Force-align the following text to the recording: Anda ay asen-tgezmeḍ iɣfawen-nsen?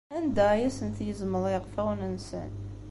Anda 0.17 0.45
ay 0.53 0.61
asen-tgezmeḍ 0.67 1.45
iɣfawen-nsen? 1.55 2.51